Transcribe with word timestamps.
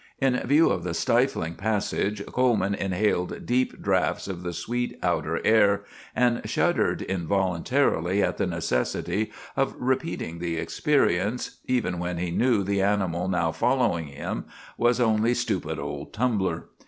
In 0.17 0.35
view 0.47 0.67
of 0.71 0.83
the 0.83 0.95
stifling 0.95 1.53
passage, 1.53 2.25
Coleman 2.25 2.73
inhaled 2.73 3.45
deep 3.45 3.83
drafts 3.83 4.27
of 4.27 4.41
the 4.41 4.51
sweet 4.51 4.97
outer 5.03 5.39
air, 5.45 5.83
and 6.15 6.41
shuddered 6.49 7.03
involuntarily 7.03 8.23
at 8.23 8.37
the 8.37 8.47
necessity 8.47 9.31
of 9.55 9.75
repeating 9.77 10.39
the 10.39 10.55
experience, 10.57 11.59
even 11.65 11.99
when 11.99 12.17
he 12.17 12.31
knew 12.31 12.63
the 12.63 12.81
animal 12.81 13.27
now 13.27 13.51
following 13.51 14.07
him 14.07 14.45
was 14.75 14.99
only 14.99 15.35
stupid 15.35 15.77
old 15.77 16.13
Tumbler. 16.13 16.65